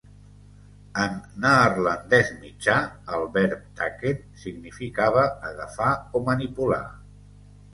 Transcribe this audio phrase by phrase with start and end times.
[1.01, 2.77] En neerlandès mitjà,
[3.17, 6.83] el verb "tacken" significava agafar o manipular.